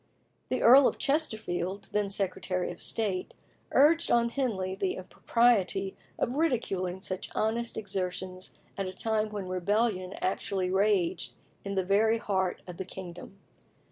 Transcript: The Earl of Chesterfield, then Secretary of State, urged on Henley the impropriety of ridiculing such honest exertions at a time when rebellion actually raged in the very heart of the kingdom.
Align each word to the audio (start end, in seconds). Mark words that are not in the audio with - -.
The 0.49 0.63
Earl 0.63 0.87
of 0.87 0.97
Chesterfield, 0.97 1.89
then 1.91 2.09
Secretary 2.09 2.71
of 2.71 2.81
State, 2.81 3.35
urged 3.71 4.09
on 4.09 4.29
Henley 4.29 4.73
the 4.73 4.95
impropriety 4.95 5.95
of 6.17 6.33
ridiculing 6.33 7.01
such 7.01 7.29
honest 7.35 7.77
exertions 7.77 8.57
at 8.79 8.87
a 8.87 8.93
time 8.93 9.29
when 9.29 9.47
rebellion 9.47 10.13
actually 10.13 10.71
raged 10.71 11.33
in 11.63 11.75
the 11.75 11.85
very 11.85 12.17
heart 12.17 12.63
of 12.65 12.77
the 12.77 12.83
kingdom. 12.85 13.37